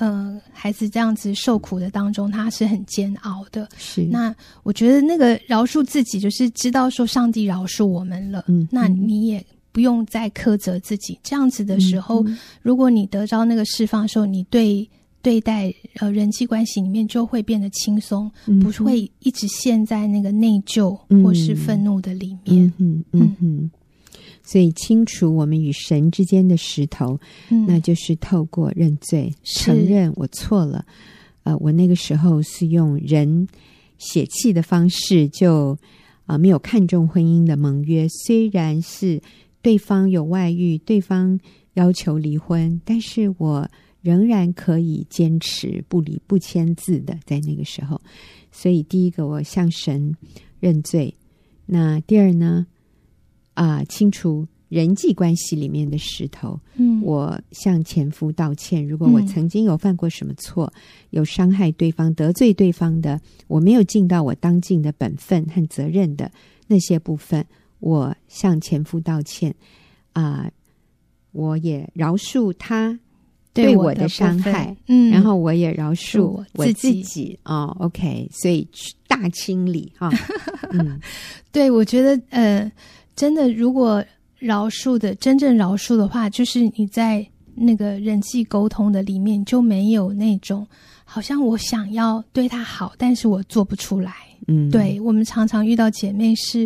[0.00, 3.68] 呃，孩子这样子受苦的当中，他是很煎熬的。
[3.76, 8.42] 是，那我觉得那个饶恕自己，就是知道说上帝饶恕我们了。
[8.48, 11.18] 嗯，那你也不用再苛责自己。
[11.22, 14.88] 这样子的时候，嗯、如果你得到那个释放的时候，你对
[15.20, 22.72] 对待呃人际关系里面就会变得轻松，嗯、不会一直陷在那个内疚或是愤怒的里面。
[22.78, 23.70] 嗯嗯嗯。
[24.50, 30.84] 嗯所以清除我们与神之间的石头，嗯、那就是透过认罪，承认我错了。
[31.44, 33.46] 呃，我那个时候是用人
[33.98, 35.78] 血气的方式就，就、
[36.26, 38.08] 呃、啊没有看重婚姻的盟约。
[38.08, 39.22] 虽然是
[39.62, 41.38] 对方有外遇，对方
[41.74, 43.70] 要求离婚，但是我
[44.02, 47.16] 仍然可以坚持不离不签字的。
[47.24, 48.00] 在那个时候，
[48.50, 50.12] 所以第一个我向神
[50.58, 51.14] 认罪。
[51.66, 52.66] 那第二呢？
[53.54, 56.58] 啊，清除人际关系里面的石头。
[56.76, 58.86] 嗯，我向前夫道歉。
[58.86, 66.30] 如果我曾经有犯过什么错，嗯、有伤害对方、得罪对方的，我没有尽到我当尽的本分和责任的
[66.68, 67.44] 那些部分，
[67.80, 69.54] 我向前夫道歉。
[70.12, 70.48] 啊，
[71.32, 72.98] 我也饶恕他
[73.52, 74.76] 对我的伤害。
[74.86, 77.36] 嗯，然后我也饶恕我自己。
[77.44, 78.66] 哦，OK，所以
[79.08, 80.08] 大清理哈。
[80.70, 81.00] 嗯，
[81.50, 82.70] 对，我觉得呃。
[83.20, 84.02] 真的，如果
[84.38, 87.22] 饶恕的真正饶恕的话，就是你在
[87.54, 90.66] 那个人际沟通的里面就没有那种
[91.04, 94.14] 好像我想要对他好，但是我做不出来。
[94.48, 96.64] 嗯，对，我们常常遇到姐妹是，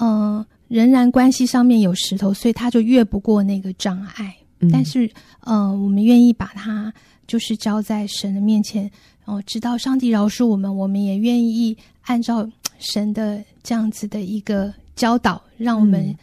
[0.00, 4.34] 嗯、呃，仍然关系上面有石头，所以他就越不过那个障碍。
[4.60, 5.04] 嗯、但是，
[5.40, 6.90] 嗯、呃，我们愿意把它
[7.26, 8.90] 就是交在神的面前，
[9.26, 14.72] 然后知道上帝饶恕我们，我们也愿意按照神的这样子的一个。
[14.94, 16.16] 教导让我们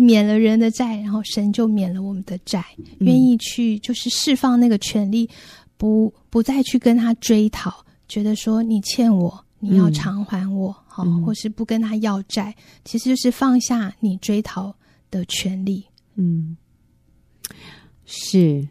[0.00, 2.64] 免了人的债，嗯、然后神就免了我们的债。
[2.98, 5.28] 愿意去就是释放那个权利，
[5.76, 14.74] 不不再去跟他追讨，觉得说你欠我，你要偿还我，好、嗯，或是不跟他要债，其实就是放下你追讨
[15.10, 15.84] 的权利。
[16.16, 16.56] 嗯，
[18.04, 18.66] 是。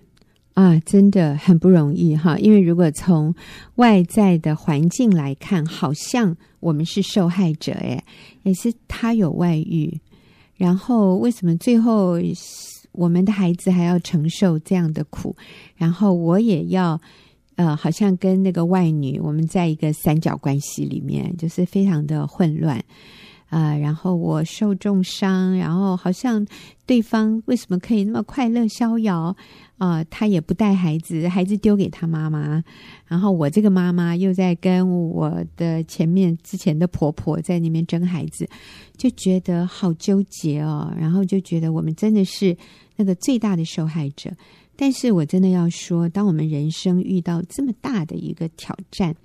[0.55, 2.37] 啊，真的很不容易哈！
[2.39, 3.35] 因为如果从
[3.75, 8.01] 外在的环境来看，好像我们是受害者，诶，
[8.43, 9.99] 也是他有外遇，
[10.55, 12.17] 然后为什么最后
[12.93, 15.35] 我们的孩子还要承受这样的苦？
[15.75, 16.97] 然后我也要，
[17.55, 22.81] 呃，好像跟那个外女，我们在一个三角关系里面，就是非常的混乱。
[23.47, 26.45] 啊、然后我受重伤，然后好像
[26.85, 29.33] 对方为什么可以那么快乐逍遥
[29.77, 32.63] 啊、他也不带孩子，孩子丢给他妈妈，
[33.07, 38.47] 然后我这个妈妈又在跟我的前面之前的婆婆在那边争孩子，
[38.97, 40.93] 就觉得好纠结哦。
[40.97, 42.55] 然后就觉得我们真的是
[42.95, 44.31] 那个最大的受害者。
[44.75, 49.15] 但是我真的要说，当我们人生遇到这么大的一个挑战，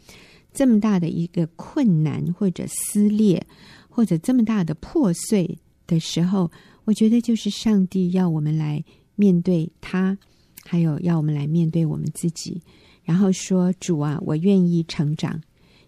[0.53, 3.47] 这么大的一个困难或者撕裂。
[3.93, 5.59] 或者这么大的破碎
[5.89, 6.51] 的时候，
[6.85, 8.83] 我觉得就是上帝要我们来
[9.17, 10.17] 面对他，
[10.65, 12.61] 还有要我们来面对我们自己，
[13.03, 15.41] 然后说：“主啊，我愿意成长，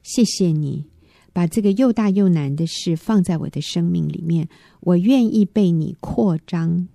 [0.02, 0.84] 谢谢你
[1.32, 4.48] 把这个又大又难的事放在我的生命里面，
[4.80, 6.88] 我愿意被你扩张，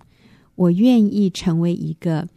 [0.54, 2.28] 我愿意成为一个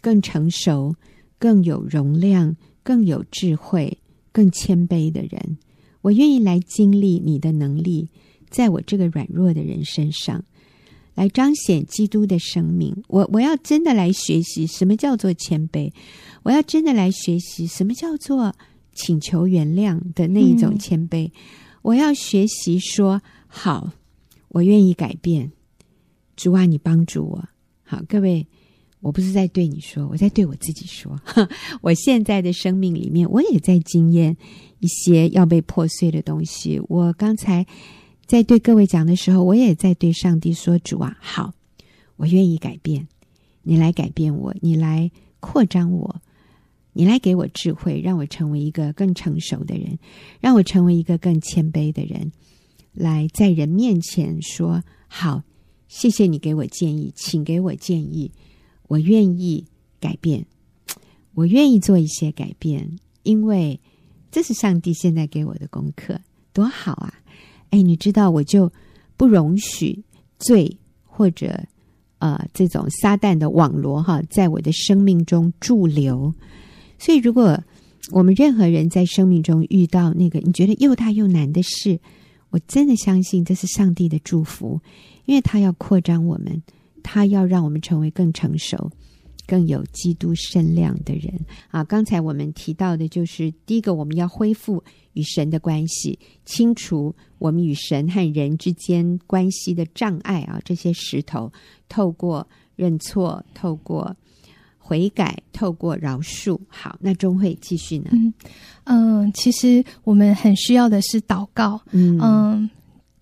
[0.00, 0.94] 更成熟、
[1.38, 3.98] 更有容量、更有智慧、
[4.32, 5.58] 更谦卑的人，
[6.02, 8.08] 我愿意来经历你的能力。”
[8.50, 10.44] 在我这个软弱的人身上，
[11.20, 12.96] 来彰显基督的生命。
[13.06, 15.92] 我我要真的来学习什么叫做谦卑，
[16.44, 18.54] 我要真的来学习什么叫做
[18.94, 21.28] 请求原谅的那一种谦卑。
[21.28, 21.32] 嗯、
[21.82, 23.92] 我要学习说好，
[24.48, 25.52] 我愿意改变。
[26.36, 27.48] 主啊，你帮助我。
[27.82, 28.46] 好，各位，
[29.00, 31.20] 我不是在对你说，我在对我自己说。
[31.82, 34.34] 我现在的生命里面，我也在经验
[34.78, 36.80] 一些要被破碎的东西。
[36.88, 37.66] 我刚才
[38.30, 41.52] 在对各位讲的时候，我也在对上帝说：“主啊，好，
[42.14, 43.08] 我愿意改变，
[43.62, 46.22] 你来改变我，你来扩张我。”
[46.94, 49.98] 你来给我智慧，让我成为一个更成熟的人，
[50.38, 52.30] 让我成为一个更谦卑的人，
[52.92, 55.42] 来在人面前说好。
[55.88, 58.30] 谢谢你给我建议，请给我建议，
[58.86, 59.66] 我愿意
[59.98, 60.46] 改变，
[61.34, 63.80] 我愿意做一些改变，因为
[64.30, 66.20] 这是上帝现在给我的功课，
[66.52, 67.19] 多好啊！
[67.70, 68.70] 哎，你知道，我就
[69.16, 70.04] 不容许
[70.38, 71.60] 罪或者
[72.18, 76.34] 呃这种撒旦的网罗哈，在我的生命中驻留。
[76.98, 77.58] 所以，如果
[78.12, 82.00] 我们任何人在生命中遇到那个你觉得又大又难的事，
[82.50, 84.80] 我真的相信这是上帝的祝福，
[85.26, 86.62] 因为他要扩张我们，
[87.02, 88.90] 他要让我们成为更成熟、
[89.50, 91.34] 更有基督身量的人。
[91.72, 94.80] 啊，刚才我们提到的就是第一个，我们要恢复
[95.14, 101.52] 与神的关系，清除我们与神和人之间关系的障碍啊，这些石头，
[101.88, 104.14] 透过认错，透过。
[104.82, 108.08] 悔改，透过饶恕，好，那终会继续呢？
[108.10, 108.34] 嗯
[108.84, 112.70] 嗯、呃，其实我们很需要的是祷告，嗯、呃，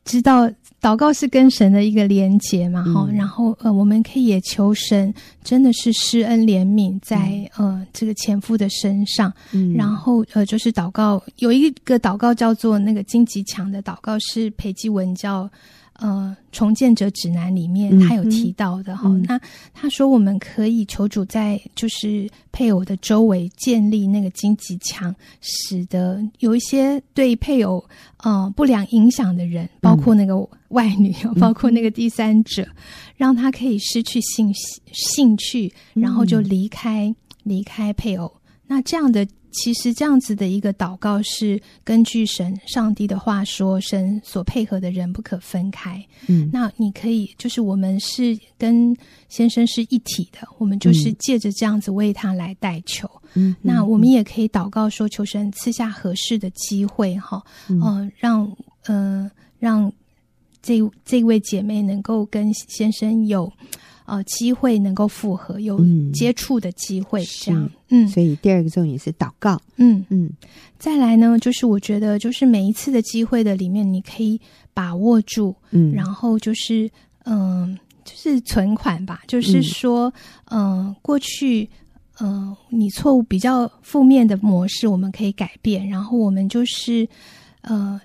[0.09, 5.13] 知道祷告是跟神的一个连结嘛，哈、嗯，然后呃，我们可以也求神
[5.45, 7.19] 真的是施恩怜悯在、
[7.59, 15.49] 嗯、呃这个前夫的身上，嗯，然后呃就是祷告有一个祷告叫做那个荆棘墙的祷告，是裴基文教。
[15.99, 19.41] 呃，重建者指南里面他有提到的哈、嗯，那
[19.75, 27.85] 他说我们可以求主在就是配偶的周围建立那个荆棘墙，使得有一些对配偶
[28.19, 32.65] 呃不良影响的人，包括那个外女，嗯、包括那个第三者，
[33.17, 34.55] 让他可以失去兴
[34.93, 38.33] 兴趣，然后就离开、嗯、离开配偶。
[38.69, 39.27] 那这样的。
[39.59, 46.01] 其实这样子的一个祷告是根据神上帝的话说，神所配合的人不可分开。
[46.29, 48.97] 嗯，那你可以就是我们是跟
[49.29, 53.11] 先生是一体的，我们就是借着这样子为他来代求。
[53.35, 58.51] 嗯，那我们也可以祷告说，求神赐下合适的机会，哈，嗯，让
[58.87, 59.93] 呃让
[60.63, 63.53] 这这位姐妹能够跟先生有。
[64.09, 65.79] 呃，机会能够复合，有
[66.15, 70.03] 接触的机会，这样，嗯，所以第二个重点是祷告，嗯。
[70.09, 70.31] 嗯，
[70.79, 74.41] 再来呢，就是我觉得，就是每一次的机会的里面，你可以
[74.73, 76.91] 把握住，嗯，然后就是，
[77.25, 80.11] 嗯、呃，就是存款吧，就是说，
[80.47, 81.69] 嗯、呃，过去，
[82.21, 87.07] 嗯、呃，你错误比较负面的模式，我们可以改变，然后我们就是，
[87.61, 88.01] 呃，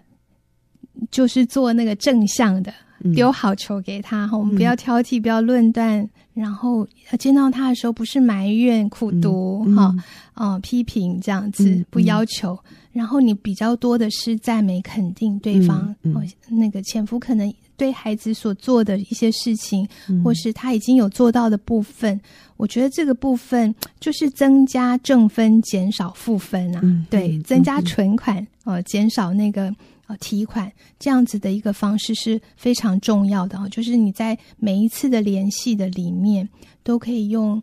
[1.11, 2.73] 就是做那个正向的。
[3.13, 6.87] 丢好球给他哈，我们不要挑剔，不要论断，然后
[7.19, 9.97] 见到他的时候不是埋怨、苦读，哈、嗯，
[10.35, 12.57] 啊、嗯，批评这样子，不要求。
[12.93, 15.93] 然后你比较多的是赞美、肯定对方。
[16.03, 19.85] 嗯嗯、那个潜夫可能对孩子所做的一些事情，
[20.23, 22.17] 或是他已经有做到的部分，
[22.55, 26.81] 我觉得这个部分就是增加正分，减少负分啊。
[27.09, 29.75] 对，增加存款，呃，减少那个。
[30.13, 36.47] 呃，提款这样子的一个方式是非常重要的啊，就是你在每一次的联系的里面，
[36.83, 37.61] 都可以用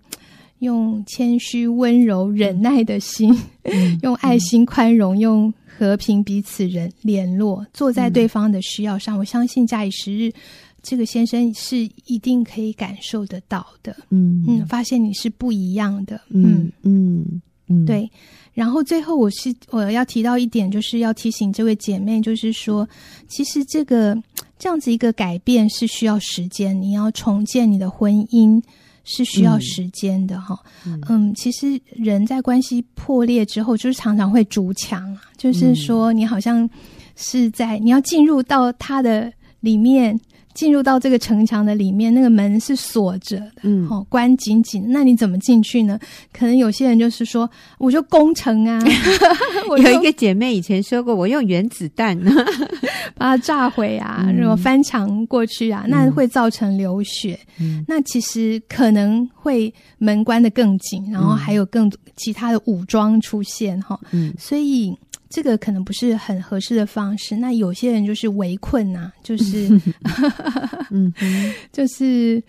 [0.58, 3.34] 用谦虚、温柔、忍耐的心，
[3.64, 9.16] 嗯、用爱心宽容，用和平彼此人联络，坐在对方的需要上。
[9.16, 10.30] 嗯、我相信假以时日，
[10.82, 13.96] 这个先生是一定可以感受得到的。
[14.10, 16.20] 嗯嗯，发现你是不一样的。
[16.28, 17.42] 嗯嗯嗯，
[17.86, 18.10] 对。
[18.52, 22.86] 然后最后，我是我要提到一点，就是要提醒这位姐妹，就是说，
[23.28, 24.16] 其实这个
[24.58, 28.60] 这样子一个改变是需要时间，你要重建你的婚姻
[29.04, 30.58] 是需要时间的哈。
[30.84, 36.68] 嗯，嗯，其实人在关系破裂之后，就是常常会筑墙，就是说你好像
[37.14, 40.18] 是在你要进入到他的里面。
[40.52, 44.84] 进入到这个城墙的里面，那个门是锁着的，嗯，哦，关紧紧。
[44.88, 45.98] 那你怎么进去呢？
[46.32, 47.48] 可能有些人就是说，
[47.78, 48.82] 我就攻城啊。
[49.68, 52.18] 我有一个姐妹以前说过，我用原子弹
[53.14, 57.38] 把它炸毁啊，如果翻墙过去啊，那会造成流血。
[57.60, 63.98] 嗯，那其实可能会门关得更紧，然后还有更其他的武装出现哈。
[64.10, 64.96] 嗯，所以。
[65.30, 67.36] 这个可能不是很合适的方式。
[67.36, 69.80] 那有些人就是围困呐、啊，就是，
[70.90, 71.10] 嗯，
[71.72, 72.42] 就是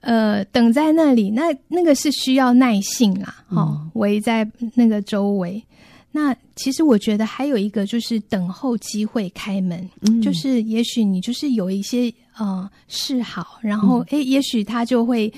[0.00, 1.30] 呃，等在那里。
[1.30, 5.64] 那那个是需要耐性啦，哦，围在那个周围。
[6.10, 15.32] 那其实我觉得还有一个就是等候机会开门，嗯、就是也许你就是有一些呃示好，然后哎、嗯，也许他就会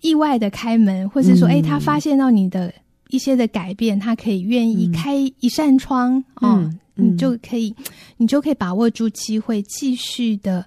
[0.00, 2.72] 意外的开门，或者说哎，他发现到你的
[3.08, 7.74] 一些的改变，他可以愿意开一扇窗哦、嗯嗯，你就可以，
[8.16, 10.66] 你就可以把握住机会，继续的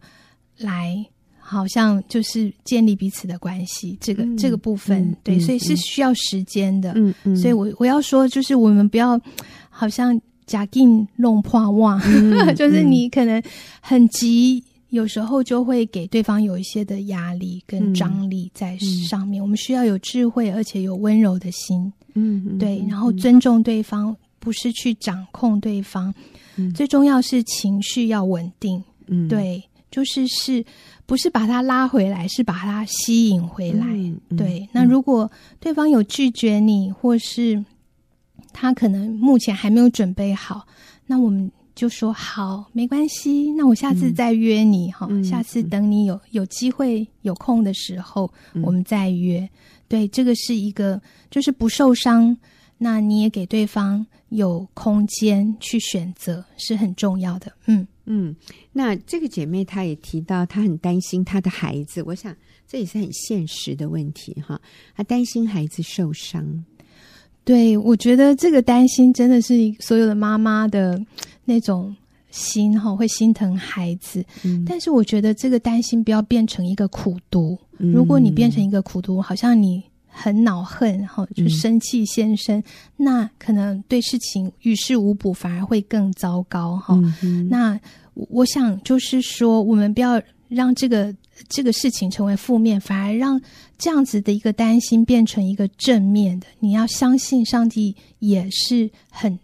[0.57, 1.05] 来。
[1.41, 6.93] 好像就是建立彼此的关系，这个、嗯、这个部分、嗯，对、嗯，所以是需要时间的。
[6.95, 9.19] 嗯嗯，所以我我要说，就是我们不要
[9.71, 13.41] 好像假定弄破袜，嗯、 就是你可能
[13.81, 19.43] 很急、嗯，有时候就会给对方有一些的压力跟张力在上面、嗯。
[19.43, 21.91] 我们需要有智慧，而且有温柔的心。
[22.13, 26.13] 嗯，对，然后尊重对方，不是去掌控对方。
[26.55, 28.83] 嗯，最重要是情绪要稳定。
[29.07, 30.65] 嗯，对，就是是。
[31.05, 33.83] 不是把他拉回来，是把他吸引回来。
[33.87, 35.27] 嗯嗯、对，那如果
[35.59, 37.65] 对方有拒绝你，或是
[38.53, 40.67] 他可能目前还没有准备好，
[41.07, 43.51] 那我们就说好，没关系。
[43.53, 49.49] 那我下次再约你哈、嗯，下次等你有有机会有空的时候，嗯、我们再约。
[49.89, 52.37] 对，这个是一个就是不受伤，
[52.77, 57.51] 那你也给对方有空间去选择，是很重要的。
[57.65, 57.85] 嗯。
[58.11, 58.35] 嗯，
[58.73, 62.01] 那这个姐妹她也提到，她很担心她的孩子。
[62.01, 62.35] 我想
[62.67, 64.59] 这也是很现实的问题哈，
[64.95, 66.65] 她担心孩子受伤。
[67.43, 70.99] 对，我觉得这个担心真的是所有的妈妈的
[71.45, 71.95] 那种
[72.31, 74.23] 心哈，会心疼孩子。
[74.43, 77.57] 嗯，但是我觉得这个担心不要变成一个苦读。
[77.77, 82.63] 嗯，如果你变成一个苦读，好像你很恼恨哈，就生气先生，嗯，
[82.97, 87.47] 那可能对事情于事无补，反而会更糟糕哈，嗯。
[87.49, 87.79] 那
[88.13, 91.15] 我想就是说，我们不要让这个
[91.47, 93.39] 这个事情成为负面，反而让
[93.77, 96.47] 这样子的一个担心变成一个正面的。
[96.59, 99.39] 你要相信上帝也是很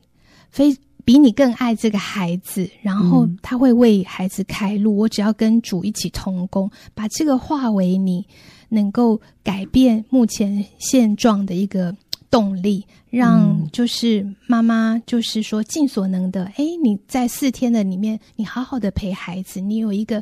[0.49, 0.75] 非
[1.05, 4.97] 比你更爱这个孩子，然后他会为孩子开路。
[4.97, 8.25] 我只要跟主一起同工，把这个化为你
[8.67, 11.95] 能够改变目前现状的一个。
[12.31, 20.21] 动力让就是妈妈，就是说尽所能的，哎，你在四天的里面，你好好的陪孩子，你有一个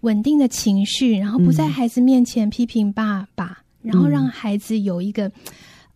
[0.00, 5.30] 稳定的情绪，然后不在孩子面前批评爸爸，然后让孩子有一个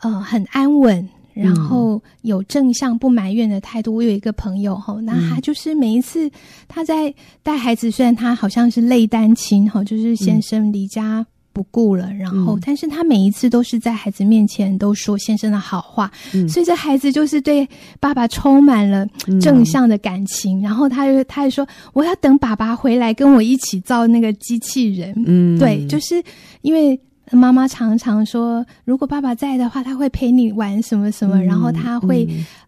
[0.00, 3.94] 呃很安稳，然后有正向不埋怨的态度。
[3.94, 6.30] 我有一个朋友哈，那他就是每一次
[6.66, 11.26] 他在带孩子，虽然他好像是类单亲哈，就是先生离家。
[11.52, 17.66] 不顾了，然后、嗯，但是他每一次都是在孩子面前都说先生的好话，嗯、所以这孩子就是对
[17.98, 19.06] 爸爸充满了
[19.40, 20.60] 正向的感情。
[20.60, 25.14] 嗯、然后他就他就说，我要等爸爸回来跟我一起造那个机器人。
[25.24, 26.22] 嗯，对，就是
[26.60, 27.00] 因为。
[27.32, 32.24] 妈妈常常说，如果爸爸在的话，他会陪你玩什么什么，嗯、然后他会，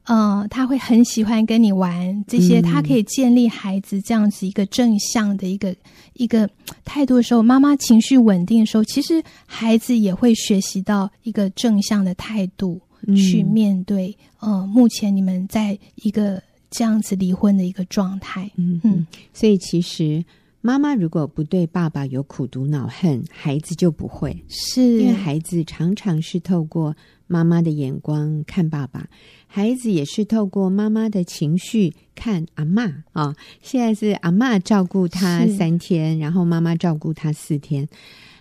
[0.06, 5.72] 嗯、呃，他会很喜欢跟你玩这些，他可以建立孩子这样子一个正向的一个
[6.14, 6.50] 一个
[6.84, 12.80] 态度的时候，妈妈情绪稳定的时候，其实孩子也会学习到一个正向的态度
[13.14, 14.16] 去面对。
[14.40, 20.24] 嗯、呃，目前你们在一个这样子离婚的一个状态，嗯嗯，所以其实。
[20.60, 24.44] 妈妈如果不对爸爸有苦毒恼恨，孩子就不会。
[24.48, 26.96] 是因为孩子常常是透过
[27.28, 29.08] 妈妈的眼光看爸爸，
[29.46, 33.36] 孩子也是透过妈妈的情绪看阿嬷啊、哦。
[33.62, 37.88] 现在是阿嬷照顾他三天，然后妈妈照顾他四天。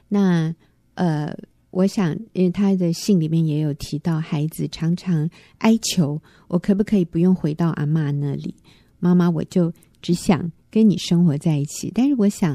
[0.09, 0.53] 那
[0.95, 1.31] 呃，
[1.69, 8.55] 我想，因为他的信里面也有提到，孩子常常哀求我，可不可以不用回到阿嬷那里？
[8.99, 10.51] 妈妈，我就只想。
[10.77, 12.53] 跟你生活在一起，但是我想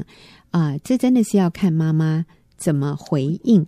[0.51, 3.67] 啊、呃，这真的是要看妈妈怎么回应。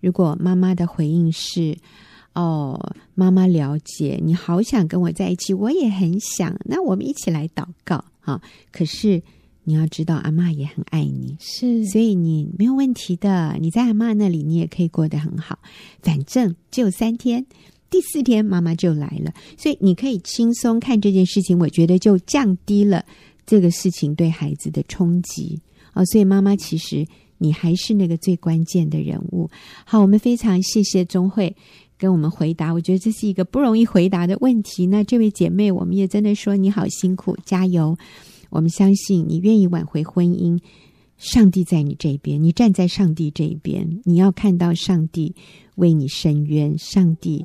[0.00, 1.76] 如果妈妈的回应是
[2.32, 8.40] “哦，妈妈了解你好想跟我在一起，我也很想”，那我们一起来祷告啊。
[8.70, 9.20] 可是
[9.64, 13.56] 你要知道，阿妈也很爱你，是，所以你没有问题的。
[13.60, 15.58] 你在阿妈那里，你也可以过得很好。
[16.00, 17.44] 反正只有三天，
[17.90, 21.58] 第四天妈妈就来了，所以你可以轻松看这件事情。
[21.58, 23.04] 我觉得就降低了。
[23.46, 25.60] 这个事情对孩子的冲击
[25.92, 27.06] 啊、哦，所以妈妈其实
[27.38, 29.48] 你还是那个最关键的人物。
[29.84, 31.54] 好，我们非常谢谢钟慧
[31.96, 34.86] 跟我们回答，我觉得这是一个不容易回答的问题。
[34.86, 37.96] 那这位姐妹，我们也真的说你好辛苦，加油！
[38.50, 40.60] 我们相信你愿意挽回婚姻，
[41.16, 45.34] 上帝在你这边，你站在上帝这边，你要看到上帝
[45.76, 47.44] 为你伸冤，上帝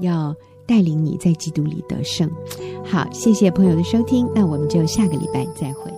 [0.00, 0.34] 要。
[0.66, 2.30] 带领你在基督里得胜。
[2.84, 5.90] 好，谢谢朋友的收听，那我们就下个礼拜再会。